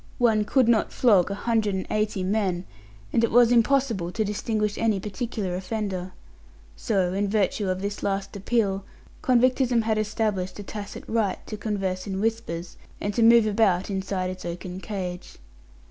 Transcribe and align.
One 0.17 0.45
could 0.45 0.67
not 0.67 0.91
flog 0.91 1.29
a 1.29 1.35
hundred 1.35 1.75
and 1.75 1.85
eighty 1.91 2.23
men, 2.23 2.65
and 3.13 3.23
it 3.23 3.29
was 3.29 3.51
impossible 3.51 4.11
to 4.13 4.25
distinguish 4.25 4.79
any 4.79 4.99
particular 4.99 5.53
offender. 5.55 6.13
So, 6.75 7.13
in 7.13 7.27
virtue 7.29 7.69
of 7.69 7.83
this 7.83 8.01
last 8.01 8.35
appeal, 8.35 8.83
convictism 9.21 9.83
had 9.83 9.99
established 9.99 10.57
a 10.57 10.63
tacit 10.63 11.03
right 11.07 11.45
to 11.45 11.55
converse 11.55 12.07
in 12.07 12.19
whispers, 12.19 12.77
and 12.99 13.13
to 13.13 13.21
move 13.21 13.45
about 13.45 13.91
inside 13.91 14.31
its 14.31 14.43
oaken 14.43 14.79
cage. 14.79 15.37